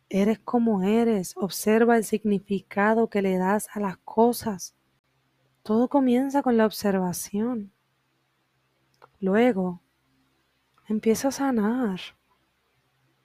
eres 0.08 0.40
como 0.40 0.82
eres. 0.82 1.32
Observa 1.36 1.96
el 1.96 2.02
significado 2.02 3.08
que 3.08 3.22
le 3.22 3.38
das 3.38 3.68
a 3.72 3.78
las 3.78 3.98
cosas. 3.98 4.74
Todo 5.66 5.88
comienza 5.88 6.42
con 6.42 6.56
la 6.56 6.64
observación. 6.64 7.72
Luego, 9.18 9.82
empieza 10.86 11.26
a 11.26 11.32
sanar. 11.32 11.98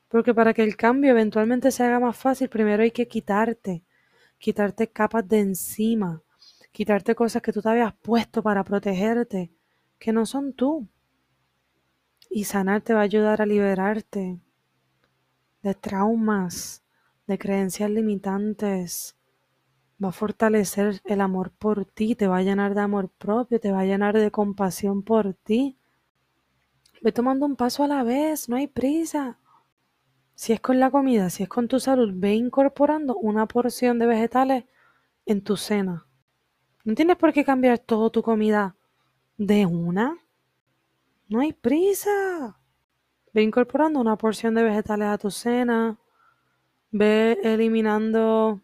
Porque 0.07 0.33
para 0.33 0.51
que 0.55 0.63
el 0.63 0.75
cambio 0.75 1.11
eventualmente 1.11 1.69
se 1.69 1.83
haga 1.83 1.99
más 1.99 2.17
fácil, 2.17 2.49
primero 2.49 2.81
hay 2.81 2.89
que 2.89 3.07
quitarte, 3.07 3.83
quitarte 4.39 4.87
capas 4.87 5.27
de 5.27 5.39
encima, 5.39 6.23
quitarte 6.71 7.13
cosas 7.13 7.43
que 7.43 7.53
tú 7.53 7.61
te 7.61 7.69
habías 7.69 7.93
puesto 7.93 8.41
para 8.41 8.63
protegerte, 8.63 9.51
que 9.99 10.11
no 10.11 10.25
son 10.25 10.53
tú. 10.53 10.87
Y 12.27 12.45
sanar 12.45 12.81
te 12.81 12.95
va 12.95 13.01
a 13.01 13.03
ayudar 13.03 13.43
a 13.43 13.45
liberarte 13.45 14.39
de 15.61 15.73
traumas, 15.75 16.81
de 17.27 17.37
creencias 17.37 17.91
limitantes, 17.91 19.15
va 20.01 20.09
a 20.09 20.11
fortalecer 20.11 21.01
el 21.05 21.21
amor 21.21 21.51
por 21.51 21.85
ti, 21.85 22.15
te 22.15 22.27
va 22.27 22.37
a 22.37 22.43
llenar 22.43 22.73
de 22.73 22.81
amor 22.81 23.09
propio, 23.09 23.59
te 23.59 23.71
va 23.71 23.81
a 23.81 23.85
llenar 23.85 24.17
de 24.17 24.31
compasión 24.31 25.03
por 25.03 25.33
ti. 25.33 25.77
Ve 27.01 27.11
tomando 27.11 27.45
un 27.45 27.55
paso 27.55 27.83
a 27.83 27.87
la 27.87 28.03
vez, 28.03 28.49
no 28.49 28.55
hay 28.55 28.67
prisa. 28.67 29.37
Si 30.33 30.53
es 30.53 30.59
con 30.59 30.79
la 30.79 30.89
comida, 30.89 31.29
si 31.29 31.43
es 31.43 31.49
con 31.49 31.67
tu 31.67 31.79
salud, 31.79 32.11
ve 32.15 32.33
incorporando 32.33 33.15
una 33.15 33.45
porción 33.45 33.99
de 33.99 34.07
vegetales 34.07 34.65
en 35.25 35.43
tu 35.43 35.55
cena. 35.55 36.07
No 36.83 36.95
tienes 36.95 37.17
por 37.17 37.31
qué 37.31 37.45
cambiar 37.45 37.77
toda 37.77 38.09
tu 38.09 38.23
comida 38.23 38.75
de 39.37 39.67
una. 39.67 40.17
No 41.29 41.41
hay 41.41 41.53
prisa. 41.53 42.57
Ve 43.33 43.43
incorporando 43.43 43.99
una 43.99 44.17
porción 44.17 44.55
de 44.55 44.63
vegetales 44.63 45.07
a 45.09 45.17
tu 45.19 45.29
cena. 45.29 45.99
Ve 46.89 47.37
eliminando 47.43 48.61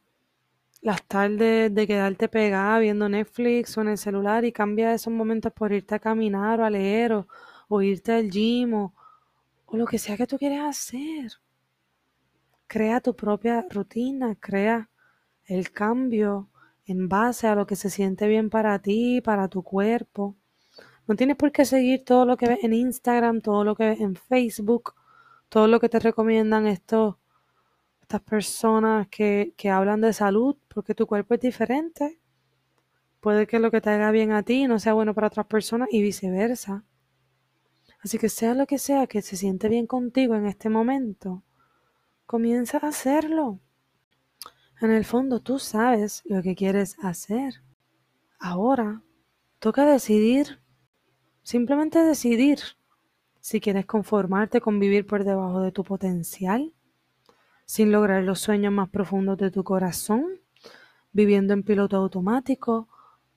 las 0.81 1.03
tardes 1.03 1.73
de 1.73 1.87
quedarte 1.87 2.27
pegada 2.27 2.79
viendo 2.79 3.09
Netflix 3.09 3.77
o 3.77 3.81
en 3.81 3.89
el 3.89 3.97
celular 3.97 4.45
y 4.45 4.51
cambia 4.51 4.93
esos 4.93 5.13
momentos 5.13 5.51
por 5.53 5.71
irte 5.71 5.95
a 5.95 5.99
caminar 5.99 6.59
o 6.59 6.65
a 6.65 6.69
leer 6.69 7.13
o, 7.69 7.81
irte 7.81 8.13
al 8.13 8.29
gym 8.29 8.73
o, 8.73 8.93
o 9.65 9.77
lo 9.77 9.85
que 9.85 9.99
sea 9.99 10.17
que 10.17 10.27
tú 10.27 10.37
quieras 10.37 10.77
hacer. 10.77 11.33
Crea 12.67 13.01
tu 13.01 13.15
propia 13.15 13.65
rutina, 13.69 14.35
crea 14.35 14.89
el 15.45 15.71
cambio 15.71 16.49
en 16.85 17.09
base 17.09 17.47
a 17.47 17.55
lo 17.55 17.65
que 17.67 17.75
se 17.75 17.89
siente 17.89 18.27
bien 18.27 18.49
para 18.49 18.79
ti, 18.79 19.21
para 19.21 19.47
tu 19.47 19.63
cuerpo. 19.63 20.35
No 21.07 21.15
tienes 21.15 21.37
por 21.37 21.51
qué 21.51 21.65
seguir 21.65 22.03
todo 22.03 22.25
lo 22.25 22.37
que 22.37 22.47
ves 22.47 22.63
en 22.63 22.73
Instagram, 22.73 23.41
todo 23.41 23.63
lo 23.63 23.75
que 23.75 23.85
ves 23.85 24.01
en 24.01 24.15
Facebook, 24.15 24.93
todo 25.49 25.67
lo 25.67 25.79
que 25.79 25.89
te 25.89 25.99
recomiendan 25.99 26.67
estos 26.67 27.15
estas 28.07 28.21
personas 28.21 29.09
que, 29.09 29.53
que 29.57 29.69
hablan 29.69 29.99
de 29.99 30.13
salud, 30.13 30.55
porque 30.69 30.95
tu 30.95 31.05
cuerpo 31.05 31.33
es 31.33 31.41
diferente. 31.41 32.21
Puede 33.19 33.47
que 33.47 33.59
lo 33.59 33.69
que 33.69 33.81
te 33.81 33.89
haga 33.89 34.11
bien 34.11 34.31
a 34.31 34.43
ti 34.43 34.65
no 34.65 34.79
sea 34.79 34.93
bueno 34.93 35.13
para 35.13 35.27
otras 35.27 35.45
personas 35.47 35.89
y 35.91 36.01
viceversa. 36.01 36.85
Así 38.01 38.17
que 38.17 38.29
sea 38.29 38.53
lo 38.53 38.65
que 38.65 38.77
sea 38.77 39.07
que 39.07 39.21
se 39.21 39.35
siente 39.35 39.67
bien 39.67 39.87
contigo 39.87 40.35
en 40.35 40.45
este 40.45 40.69
momento, 40.69 41.43
comienza 42.25 42.77
a 42.77 42.87
hacerlo. 42.87 43.59
En 44.79 44.91
el 44.91 45.03
fondo 45.03 45.41
tú 45.41 45.59
sabes 45.59 46.23
lo 46.23 46.41
que 46.41 46.55
quieres 46.55 46.95
hacer. 47.01 47.55
Ahora 48.39 49.01
toca 49.59 49.85
decidir, 49.85 50.61
simplemente 51.43 52.01
decidir 52.01 52.59
si 53.41 53.59
quieres 53.59 53.85
conformarte 53.85 54.61
con 54.61 54.79
vivir 54.79 55.05
por 55.05 55.25
debajo 55.25 55.59
de 55.59 55.73
tu 55.73 55.83
potencial 55.83 56.73
sin 57.67 57.91
lograr 57.91 58.23
los 58.23 58.39
sueños 58.39 58.73
más 58.73 58.89
profundos 58.89 59.37
de 59.37 59.51
tu 59.51 59.63
corazón, 59.63 60.25
viviendo 61.11 61.53
en 61.53 61.63
piloto 61.63 61.97
automático, 61.97 62.87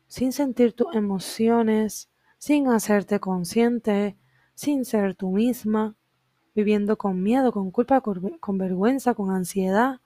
sin 0.06 0.32
sentir 0.32 0.72
tus 0.72 0.94
emociones, 0.94 2.08
sin 2.38 2.68
hacerte 2.68 3.18
consciente, 3.18 4.16
sin 4.54 4.84
ser 4.84 5.16
tú 5.16 5.32
misma, 5.32 5.96
viviendo 6.54 6.96
con 6.96 7.22
miedo, 7.22 7.52
con 7.52 7.72
culpa, 7.72 8.00
con 8.00 8.58
vergüenza, 8.58 9.14
con 9.14 9.30
ansiedad. 9.30 10.00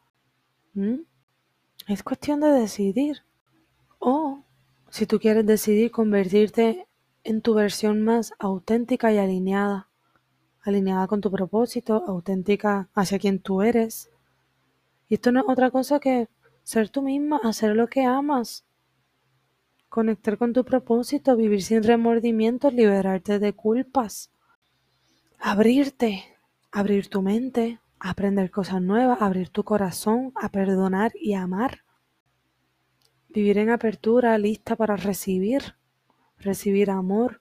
Es 1.87 2.02
cuestión 2.02 2.40
de 2.40 2.49
decidir. 2.49 3.25
O 3.99 4.43
si 4.88 5.07
tú 5.07 5.19
quieres 5.21 5.45
decidir 5.45 5.90
convertirte 5.90 6.87
en 7.25 7.43
tu 7.43 7.54
versión 7.54 8.02
más 8.02 8.33
auténtica 8.38 9.12
y 9.12 9.19
alineada, 9.19 9.90
alineada 10.62 11.07
con 11.09 11.21
tu 11.21 11.31
propósito, 11.31 12.04
auténtica 12.07 12.88
hacia 12.95 13.19
quien 13.19 13.38
tú 13.38 13.61
eres, 13.61 14.11
y 15.14 15.18
esto 15.18 15.30
no 15.30 15.38
es 15.38 15.47
otra 15.49 15.71
cosa 15.71 16.00
que 16.00 16.28
ser 16.64 16.88
tú 16.88 17.00
misma, 17.00 17.38
hacer 17.44 17.76
lo 17.76 17.87
que 17.87 18.02
amas, 18.02 18.64
conectar 19.88 20.37
con 20.38 20.52
tu 20.52 20.64
propósito, 20.64 21.37
vivir 21.37 21.62
sin 21.62 21.85
remordimientos, 21.85 22.75
liberarte 22.75 23.38
de 23.38 23.53
culpas, 23.53 24.33
abrirte, 25.38 26.24
abrir 26.72 27.07
tu 27.07 27.22
mente, 27.22 27.79
aprender 28.00 28.50
cosas 28.50 28.83
nuevas, 28.83 29.22
abrir 29.22 29.50
tu 29.50 29.62
corazón, 29.62 30.33
a 30.35 30.48
perdonar 30.48 31.12
y 31.14 31.35
amar. 31.35 31.85
Vivir 33.29 33.59
en 33.59 33.70
apertura, 33.70 34.37
lista 34.37 34.74
para 34.74 34.96
recibir, 34.96 35.77
recibir 36.38 36.90
amor, 36.90 37.40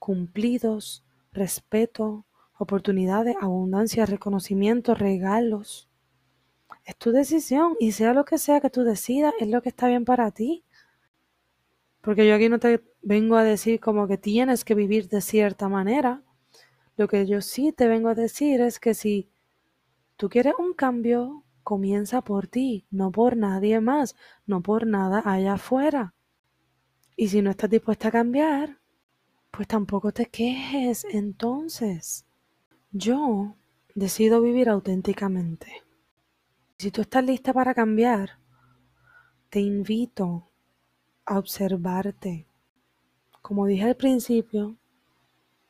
cumplidos, 0.00 1.04
respeto, 1.32 2.26
oportunidades, 2.58 3.36
abundancia, 3.40 4.04
reconocimiento, 4.04 4.96
regalos. 4.96 5.88
Es 6.84 6.96
tu 6.96 7.12
decisión 7.12 7.76
y 7.80 7.92
sea 7.92 8.12
lo 8.12 8.24
que 8.24 8.38
sea 8.38 8.60
que 8.60 8.70
tú 8.70 8.82
decidas, 8.82 9.32
es 9.40 9.48
lo 9.48 9.62
que 9.62 9.70
está 9.70 9.88
bien 9.88 10.04
para 10.04 10.30
ti. 10.30 10.64
Porque 12.02 12.26
yo 12.28 12.34
aquí 12.34 12.50
no 12.50 12.58
te 12.58 12.84
vengo 13.00 13.36
a 13.36 13.44
decir 13.44 13.80
como 13.80 14.06
que 14.06 14.18
tienes 14.18 14.64
que 14.64 14.74
vivir 14.74 15.08
de 15.08 15.22
cierta 15.22 15.68
manera. 15.68 16.22
Lo 16.96 17.08
que 17.08 17.26
yo 17.26 17.40
sí 17.40 17.72
te 17.72 17.88
vengo 17.88 18.10
a 18.10 18.14
decir 18.14 18.60
es 18.60 18.78
que 18.78 18.92
si 18.92 19.30
tú 20.16 20.28
quieres 20.28 20.54
un 20.58 20.74
cambio, 20.74 21.44
comienza 21.62 22.20
por 22.20 22.46
ti, 22.46 22.86
no 22.90 23.10
por 23.10 23.36
nadie 23.36 23.80
más, 23.80 24.14
no 24.46 24.62
por 24.62 24.86
nada 24.86 25.22
allá 25.24 25.54
afuera. 25.54 26.14
Y 27.16 27.28
si 27.28 27.40
no 27.40 27.50
estás 27.50 27.70
dispuesta 27.70 28.08
a 28.08 28.12
cambiar, 28.12 28.78
pues 29.50 29.66
tampoco 29.66 30.12
te 30.12 30.26
quejes 30.26 31.04
entonces. 31.04 32.26
Yo 32.92 33.56
decido 33.94 34.42
vivir 34.42 34.68
auténticamente. 34.68 35.83
Si 36.78 36.90
tú 36.90 37.02
estás 37.02 37.24
lista 37.24 37.52
para 37.52 37.72
cambiar, 37.74 38.38
te 39.48 39.60
invito 39.60 40.48
a 41.24 41.38
observarte. 41.38 42.46
Como 43.42 43.66
dije 43.66 43.84
al 43.84 43.96
principio, 43.96 44.76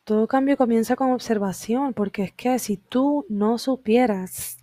todo 0.04 0.26
cambio 0.26 0.56
comienza 0.56 0.96
con 0.96 1.12
observación, 1.12 1.92
porque 1.92 2.24
es 2.24 2.32
que 2.32 2.58
si 2.58 2.76
tú 2.78 3.26
no 3.28 3.58
supieras 3.58 4.58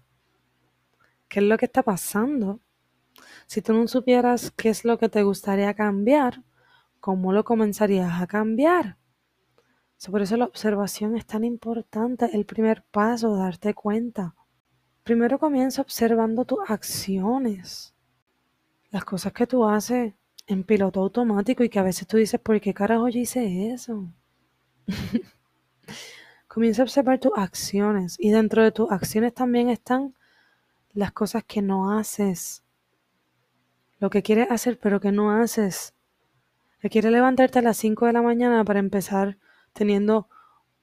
qué 1.30 1.40
es 1.40 1.46
lo 1.46 1.58
que 1.58 1.66
está 1.66 1.84
pasando, 1.84 2.60
si 3.46 3.62
tú 3.62 3.74
no 3.74 3.88
supieras 3.88 4.52
qué 4.52 4.70
es 4.70 4.84
lo 4.84 4.98
que 4.98 5.10
te 5.10 5.24
gustaría 5.24 5.74
cambiar, 5.74 6.44
¿cómo 7.00 7.34
lo 7.34 7.44
comenzarías 7.44 8.22
a 8.22 8.28
cambiar? 8.28 8.98
por 10.10 10.24
eso 10.24 10.36
la 10.36 10.46
observación 10.46 11.16
es 11.16 11.28
tan 11.28 11.44
importante, 11.44 12.30
el 12.34 12.46
primer 12.46 12.84
paso, 12.84 13.36
darte 13.36 13.76
cuenta. 13.76 14.34
Primero 15.04 15.40
comienza 15.40 15.82
observando 15.82 16.46
tus 16.46 16.60
acciones, 16.68 17.94
las 18.92 19.04
cosas 19.04 19.34
que 19.34 19.48
tú 19.48 19.66
haces 19.66 20.14
en 20.48 20.64
piloto 20.64 21.00
automático 21.02 21.64
y 21.64 21.70
que 21.70 21.80
a 21.80 21.84
veces 21.84 22.08
tú 22.08 22.18
dices, 22.18 22.40
¿por 22.40 22.60
qué 22.62 22.74
carajo 22.74 23.10
yo 23.10 23.20
hice 23.20 23.72
eso? 23.72 24.08
comienza 26.48 26.82
a 26.82 26.86
observar 26.86 27.18
tus 27.18 27.32
acciones 27.36 28.18
y 28.20 28.32
dentro 28.32 28.62
de 28.62 28.74
tus 28.74 28.92
acciones 28.92 29.34
también 29.34 29.70
están 29.70 30.14
las 30.94 31.14
cosas 31.14 31.46
que 31.46 31.62
no 31.62 31.98
haces, 31.98 32.62
lo 34.00 34.10
que 34.10 34.22
quieres 34.22 34.52
hacer 34.52 34.78
pero 34.78 35.00
que 35.00 35.12
no 35.12 35.32
haces. 35.32 35.94
Que 36.82 36.90
quieres 36.90 37.12
levantarte 37.12 37.60
a 37.60 37.62
las 37.62 37.78
5 37.78 38.08
de 38.08 38.14
la 38.14 38.22
mañana 38.22 38.66
para 38.66 38.80
empezar 38.80 39.38
teniendo 39.72 40.28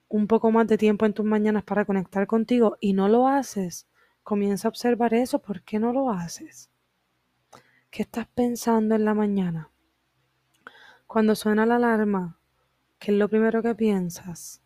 un 0.07 0.27
poco 0.27 0.49
más 0.49 0.65
de 0.67 0.77
tiempo 0.77 1.05
en 1.05 1.13
tus 1.13 1.25
mañanas 1.25 1.63
para 1.63 1.85
conectar 1.85 2.25
contigo 2.25 2.77
y 2.79 2.93
no 2.93 3.07
lo 3.09 3.27
haces 3.27 3.88
Comienza 4.29 4.67
a 4.67 4.69
observar 4.69 5.15
eso. 5.15 5.39
¿Por 5.39 5.63
qué 5.63 5.79
no 5.79 5.91
lo 5.91 6.11
haces? 6.11 6.69
¿Qué 7.89 8.03
estás 8.03 8.27
pensando 8.27 8.93
en 8.93 9.03
la 9.03 9.15
mañana? 9.15 9.71
Cuando 11.07 11.33
suena 11.33 11.65
la 11.65 11.77
alarma, 11.77 12.37
¿qué 12.99 13.11
es 13.11 13.17
lo 13.17 13.27
primero 13.27 13.63
que 13.63 13.73
piensas? 13.73 14.61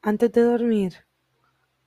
Antes 0.00 0.32
de 0.32 0.40
dormir, 0.40 1.04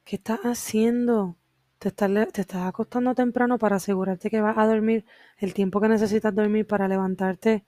¿qué 0.03 0.17
estás 0.17 0.41
haciendo? 0.41 1.37
Te 1.79 1.87
estás, 1.87 2.11
acostando 2.53 3.15
temprano 3.15 3.57
para 3.57 3.77
asegurarte 3.77 4.29
que 4.29 4.39
vas 4.39 4.59
a 4.59 4.67
dormir 4.67 5.05
el 5.39 5.55
tiempo 5.55 5.81
que 5.81 5.89
necesitas 5.89 6.35
dormir 6.35 6.67
para 6.67 6.87
levantarte 6.87 7.65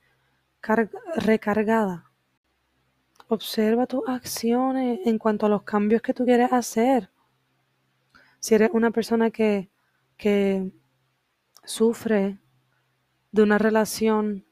recargada. 1.15 2.11
Observa 3.29 3.87
tus 3.87 4.07
acciones 4.07 4.99
en 5.05 5.17
cuanto 5.17 5.47
a 5.47 5.49
los 5.49 5.63
cambios 5.63 6.03
que 6.03 6.13
tú 6.13 6.23
quieres 6.23 6.53
hacer. 6.53 7.09
Si 8.41 8.56
eres 8.56 8.71
una 8.73 8.89
persona 8.89 9.30
que, 9.30 9.69
que 10.17 10.71
sufre 11.63 12.39
de 13.32 13.43
una 13.43 13.60
relación 13.60 14.45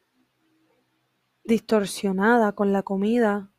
distorsionada 1.44 2.52
con 2.52 2.72
la 2.72 2.84
comida, 2.84 3.52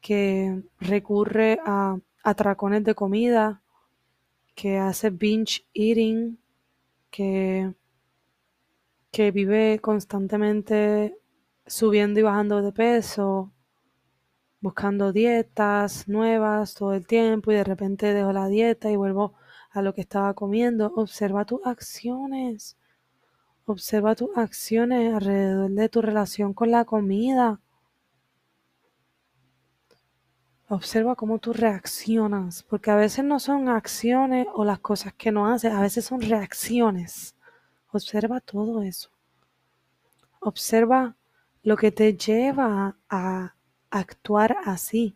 que 0.00 0.62
recurre 0.80 1.60
a 1.66 1.98
atracones 2.24 2.82
de 2.84 2.94
comida, 2.94 3.62
que 4.54 4.78
hace 4.78 5.10
binge 5.10 5.66
eating, 5.74 6.38
que, 7.10 7.74
que 9.10 9.30
vive 9.32 9.80
constantemente 9.80 11.18
subiendo 11.66 12.20
y 12.20 12.22
bajando 12.22 12.62
de 12.62 12.72
peso, 12.72 13.52
buscando 14.62 15.12
dietas 15.12 16.08
nuevas 16.08 16.72
todo 16.72 16.94
el 16.94 17.06
tiempo 17.06 17.52
y 17.52 17.56
de 17.56 17.64
repente 17.64 18.14
dejo 18.14 18.32
la 18.32 18.48
dieta 18.48 18.90
y 18.90 18.96
vuelvo 18.96 19.34
a 19.72 19.82
lo 19.82 19.94
que 19.94 20.02
estaba 20.02 20.34
comiendo. 20.34 20.92
Observa 20.96 21.44
tus 21.44 21.60
acciones. 21.64 22.76
Observa 23.64 24.14
tus 24.14 24.36
acciones 24.36 25.14
alrededor 25.14 25.70
de 25.70 25.88
tu 25.88 26.02
relación 26.02 26.52
con 26.52 26.70
la 26.70 26.84
comida. 26.84 27.60
Observa 30.68 31.16
cómo 31.16 31.38
tú 31.38 31.52
reaccionas, 31.52 32.62
porque 32.62 32.90
a 32.90 32.96
veces 32.96 33.24
no 33.24 33.38
son 33.38 33.68
acciones 33.68 34.46
o 34.54 34.64
las 34.64 34.78
cosas 34.78 35.12
que 35.12 35.30
no 35.30 35.46
haces, 35.46 35.72
a 35.72 35.80
veces 35.80 36.06
son 36.06 36.22
reacciones. 36.22 37.36
Observa 37.90 38.40
todo 38.40 38.82
eso. 38.82 39.10
Observa 40.40 41.14
lo 41.62 41.76
que 41.76 41.92
te 41.92 42.16
lleva 42.16 42.96
a 43.08 43.54
actuar 43.90 44.56
así, 44.64 45.14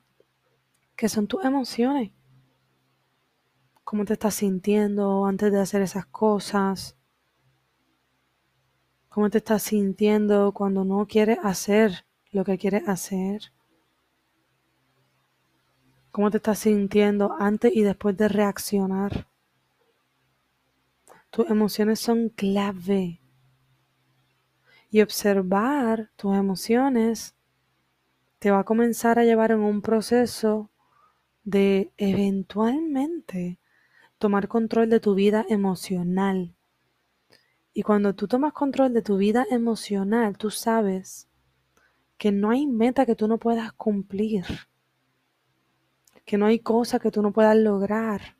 que 0.94 1.08
son 1.08 1.26
tus 1.26 1.42
emociones. 1.44 2.12
Cómo 3.86 4.04
te 4.04 4.14
estás 4.14 4.34
sintiendo 4.34 5.26
antes 5.26 5.52
de 5.52 5.60
hacer 5.60 5.80
esas 5.80 6.06
cosas. 6.06 6.96
Cómo 9.08 9.30
te 9.30 9.38
estás 9.38 9.62
sintiendo 9.62 10.50
cuando 10.50 10.84
no 10.84 11.06
quieres 11.06 11.38
hacer 11.44 12.04
lo 12.32 12.44
que 12.44 12.58
quieres 12.58 12.88
hacer. 12.88 13.52
Cómo 16.10 16.32
te 16.32 16.38
estás 16.38 16.58
sintiendo 16.58 17.36
antes 17.38 17.70
y 17.76 17.82
después 17.82 18.16
de 18.16 18.26
reaccionar. 18.26 19.28
Tus 21.30 21.48
emociones 21.48 22.00
son 22.00 22.30
clave 22.30 23.20
y 24.90 25.00
observar 25.00 26.10
tus 26.16 26.34
emociones 26.34 27.36
te 28.40 28.50
va 28.50 28.58
a 28.58 28.64
comenzar 28.64 29.20
a 29.20 29.24
llevar 29.24 29.52
en 29.52 29.60
un 29.60 29.80
proceso 29.80 30.70
de 31.44 31.92
eventualmente 31.98 33.60
tomar 34.18 34.48
control 34.48 34.90
de 34.90 35.00
tu 35.00 35.14
vida 35.14 35.44
emocional. 35.48 36.54
Y 37.72 37.82
cuando 37.82 38.14
tú 38.14 38.26
tomas 38.26 38.52
control 38.52 38.94
de 38.94 39.02
tu 39.02 39.16
vida 39.16 39.46
emocional, 39.50 40.38
tú 40.38 40.50
sabes 40.50 41.28
que 42.16 42.32
no 42.32 42.50
hay 42.50 42.66
meta 42.66 43.04
que 43.04 43.14
tú 43.14 43.28
no 43.28 43.38
puedas 43.38 43.72
cumplir, 43.72 44.44
que 46.24 46.38
no 46.38 46.46
hay 46.46 46.60
cosa 46.60 46.98
que 46.98 47.10
tú 47.10 47.20
no 47.20 47.32
puedas 47.32 47.56
lograr, 47.56 48.36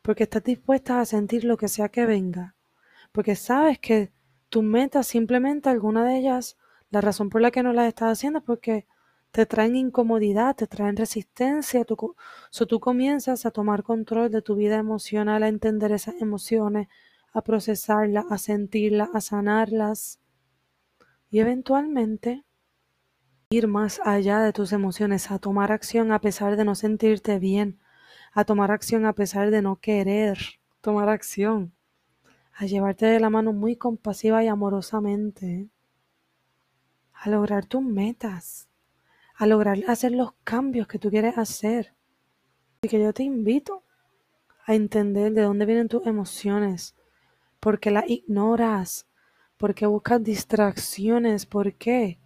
porque 0.00 0.22
estás 0.22 0.44
dispuesta 0.44 1.00
a 1.00 1.04
sentir 1.04 1.44
lo 1.44 1.58
que 1.58 1.68
sea 1.68 1.90
que 1.90 2.06
venga, 2.06 2.54
porque 3.12 3.36
sabes 3.36 3.78
que 3.78 4.10
tus 4.48 4.64
metas 4.64 5.06
simplemente 5.06 5.68
alguna 5.68 6.04
de 6.04 6.16
ellas, 6.16 6.56
la 6.90 7.02
razón 7.02 7.28
por 7.28 7.42
la 7.42 7.50
que 7.50 7.62
no 7.62 7.74
las 7.74 7.88
estás 7.88 8.12
haciendo 8.12 8.38
es 8.38 8.44
porque 8.46 8.86
te 9.30 9.46
traen 9.46 9.76
incomodidad, 9.76 10.56
te 10.56 10.66
traen 10.66 10.96
resistencia, 10.96 11.84
tú, 11.84 12.16
tú 12.68 12.80
comienzas 12.80 13.46
a 13.46 13.50
tomar 13.50 13.82
control 13.82 14.30
de 14.30 14.42
tu 14.42 14.56
vida 14.56 14.76
emocional, 14.76 15.42
a 15.42 15.48
entender 15.48 15.92
esas 15.92 16.20
emociones, 16.20 16.88
a 17.32 17.42
procesarlas, 17.42 18.24
a 18.30 18.38
sentirlas, 18.38 19.10
a 19.14 19.20
sanarlas 19.20 20.20
y 21.30 21.40
eventualmente 21.40 22.44
ir 23.50 23.68
más 23.68 24.00
allá 24.04 24.40
de 24.40 24.52
tus 24.52 24.72
emociones, 24.72 25.30
a 25.30 25.38
tomar 25.38 25.72
acción 25.72 26.12
a 26.12 26.20
pesar 26.20 26.56
de 26.56 26.64
no 26.64 26.74
sentirte 26.74 27.38
bien, 27.38 27.78
a 28.32 28.44
tomar 28.44 28.70
acción 28.70 29.06
a 29.06 29.14
pesar 29.14 29.50
de 29.50 29.62
no 29.62 29.76
querer 29.76 30.38
tomar 30.80 31.08
acción 31.08 31.72
a 32.58 32.66
llevarte 32.66 33.06
de 33.06 33.20
la 33.20 33.30
mano 33.30 33.52
muy 33.52 33.76
compasiva 33.76 34.42
y 34.42 34.48
amorosamente, 34.48 35.68
a 37.12 37.30
lograr 37.30 37.66
tus 37.66 37.82
metas, 37.82 38.67
a 39.38 39.46
lograr 39.46 39.78
hacer 39.86 40.12
los 40.12 40.32
cambios 40.42 40.88
que 40.88 40.98
tú 40.98 41.10
quieres 41.10 41.38
hacer. 41.38 41.94
Así 42.80 42.88
que 42.88 43.00
yo 43.00 43.12
te 43.14 43.22
invito 43.22 43.84
a 44.66 44.74
entender 44.74 45.32
de 45.32 45.42
dónde 45.42 45.64
vienen 45.64 45.88
tus 45.88 46.06
emociones, 46.06 46.96
por 47.60 47.78
qué 47.78 47.92
las 47.92 48.08
ignoras, 48.10 49.06
por 49.56 49.74
qué 49.74 49.86
buscas 49.86 50.22
distracciones, 50.22 51.46
por 51.46 51.72
qué, 51.74 52.18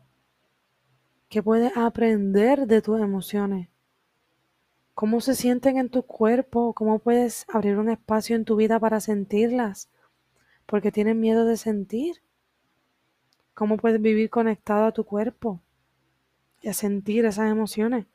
qué 1.28 1.42
puedes 1.42 1.76
aprender 1.76 2.66
de 2.66 2.80
tus 2.80 2.98
emociones, 2.98 3.68
cómo 4.94 5.20
se 5.20 5.34
sienten 5.34 5.76
en 5.76 5.90
tu 5.90 6.04
cuerpo, 6.04 6.72
cómo 6.72 6.98
puedes 6.98 7.44
abrir 7.48 7.76
un 7.76 7.90
espacio 7.90 8.36
en 8.36 8.46
tu 8.46 8.56
vida 8.56 8.80
para 8.80 9.00
sentirlas 9.00 9.90
porque 10.64 10.90
tienes 10.90 11.16
miedo 11.16 11.44
de 11.44 11.58
sentir. 11.58 12.22
¿Cómo 13.52 13.76
puedes 13.76 14.00
vivir 14.00 14.30
conectado 14.30 14.86
a 14.86 14.92
tu 14.92 15.04
cuerpo 15.04 15.60
y 16.62 16.68
a 16.68 16.74
sentir 16.74 17.24
esas 17.26 17.50
emociones? 17.50 18.06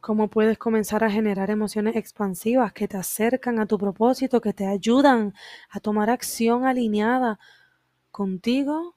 ¿Cómo 0.00 0.28
puedes 0.28 0.58
comenzar 0.58 1.02
a 1.02 1.10
generar 1.10 1.50
emociones 1.50 1.96
expansivas 1.96 2.72
que 2.72 2.86
te 2.86 2.96
acercan 2.96 3.58
a 3.58 3.66
tu 3.66 3.78
propósito, 3.78 4.40
que 4.40 4.52
te 4.52 4.66
ayudan 4.66 5.34
a 5.70 5.80
tomar 5.80 6.10
acción 6.10 6.64
alineada 6.64 7.38
contigo 8.10 8.96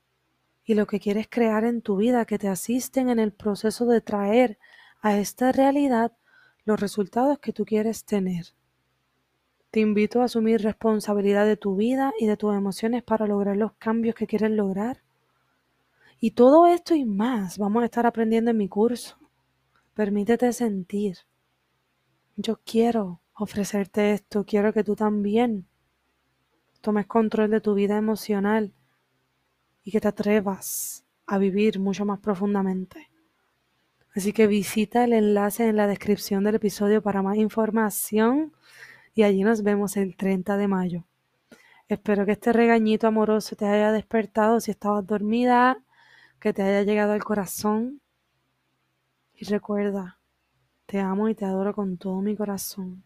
y 0.66 0.76
lo 0.76 0.86
que 0.86 1.00
quieres 1.00 1.28
crear 1.30 1.64
en 1.64 1.82
tu 1.82 1.98
vida, 1.98 2.26
que 2.26 2.38
te 2.38 2.48
asisten 2.48 3.10
en 3.10 3.20
el 3.20 3.32
proceso 3.32 3.86
de 3.86 4.02
traer 4.02 4.60
a 5.02 5.18
esta 5.18 5.52
realidad 5.52 6.14
los 6.66 6.80
resultados 6.80 7.40
que 7.40 7.54
tú 7.54 7.66
quieres 7.66 8.06
tener? 8.06 8.54
Te 9.72 9.80
invito 9.80 10.22
a 10.22 10.26
asumir 10.26 10.62
responsabilidad 10.62 11.46
de 11.46 11.58
tu 11.58 11.76
vida 11.76 12.12
y 12.20 12.26
de 12.26 12.38
tus 12.38 12.56
emociones 12.56 13.04
para 13.04 13.28
lograr 13.28 13.56
los 13.56 13.74
cambios 13.74 14.16
que 14.16 14.26
quieres 14.28 14.52
lograr. 14.52 15.02
Y 16.20 16.32
todo 16.32 16.68
esto 16.68 16.96
y 16.96 17.06
más 17.06 17.58
vamos 17.58 17.82
a 17.82 17.86
estar 17.86 18.06
aprendiendo 18.06 18.52
en 18.52 18.58
mi 18.58 18.68
curso. 18.68 19.18
Permítete 19.94 20.52
sentir. 20.52 21.18
Yo 22.36 22.60
quiero 22.66 23.22
ofrecerte 23.34 24.14
esto, 24.14 24.46
quiero 24.46 24.74
que 24.74 24.84
tú 24.84 24.96
también 24.96 25.66
tomes 26.82 27.08
control 27.08 27.50
de 27.50 27.62
tu 27.62 27.74
vida 27.74 27.98
emocional 27.98 28.74
y 29.84 29.92
que 29.92 30.02
te 30.02 30.10
atrevas 30.10 31.06
a 31.26 31.38
vivir 31.38 31.80
mucho 31.80 32.06
más 32.06 32.20
profundamente. 32.20 33.10
Así 34.14 34.34
que 34.34 34.48
visita 34.48 35.04
el 35.04 35.14
enlace 35.14 35.68
en 35.68 35.78
la 35.78 35.88
descripción 35.88 36.44
del 36.44 36.56
episodio 36.56 37.02
para 37.02 37.22
más 37.22 37.38
información 37.38 38.54
y 39.14 39.24
allí 39.24 39.44
nos 39.44 39.64
vemos 39.64 39.96
el 39.98 40.16
30 40.18 40.58
de 40.58 40.68
mayo. 40.68 41.06
Espero 41.88 42.26
que 42.26 42.34
este 42.34 42.52
regañito 42.52 43.08
amoroso 43.08 43.56
te 43.56 43.66
haya 43.66 43.92
despertado 43.92 44.60
si 44.60 44.72
estabas 44.72 45.06
dormida, 45.08 45.84
que 46.40 46.54
te 46.54 46.64
haya 46.64 46.84
llegado 46.84 47.14
al 47.14 47.24
corazón. 47.24 48.02
Y 49.34 49.46
recuerda, 49.46 50.20
te 50.86 51.00
amo 51.00 51.30
y 51.30 51.36
te 51.36 51.46
adoro 51.46 51.74
con 51.74 51.98
todo 51.98 52.22
mi 52.22 52.36
corazón. 52.36 53.04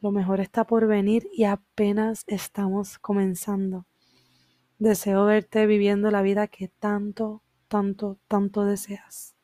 Lo 0.00 0.10
mejor 0.10 0.40
está 0.40 0.64
por 0.64 0.86
venir 0.86 1.28
y 1.32 1.44
apenas 1.44 2.24
estamos 2.26 2.98
comenzando. 2.98 3.86
Deseo 4.78 5.24
verte 5.24 5.66
viviendo 5.66 6.10
la 6.10 6.22
vida 6.22 6.46
que 6.46 6.68
tanto, 6.68 7.42
tanto, 7.66 8.18
tanto 8.28 8.64
deseas. 8.64 9.34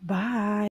Bye. 0.00 0.71